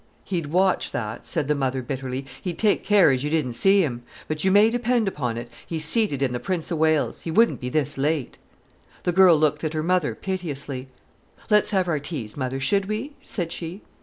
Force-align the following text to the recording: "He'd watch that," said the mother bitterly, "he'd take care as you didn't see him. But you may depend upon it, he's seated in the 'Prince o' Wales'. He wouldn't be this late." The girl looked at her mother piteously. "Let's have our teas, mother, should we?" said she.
"He'd 0.23 0.47
watch 0.47 0.93
that," 0.93 1.27
said 1.27 1.47
the 1.47 1.53
mother 1.53 1.83
bitterly, 1.83 2.25
"he'd 2.41 2.57
take 2.57 2.83
care 2.83 3.11
as 3.11 3.23
you 3.23 3.29
didn't 3.29 3.53
see 3.53 3.83
him. 3.83 4.01
But 4.27 4.43
you 4.43 4.49
may 4.49 4.71
depend 4.71 5.07
upon 5.07 5.37
it, 5.37 5.47
he's 5.67 5.85
seated 5.85 6.23
in 6.23 6.33
the 6.33 6.39
'Prince 6.39 6.71
o' 6.71 6.75
Wales'. 6.75 7.21
He 7.21 7.29
wouldn't 7.29 7.59
be 7.61 7.69
this 7.69 7.99
late." 7.99 8.39
The 9.03 9.11
girl 9.11 9.37
looked 9.37 9.63
at 9.63 9.73
her 9.73 9.83
mother 9.83 10.15
piteously. 10.15 10.87
"Let's 11.51 11.69
have 11.69 11.87
our 11.87 11.99
teas, 11.99 12.35
mother, 12.35 12.59
should 12.59 12.85
we?" 12.87 13.13
said 13.21 13.51
she. 13.51 13.83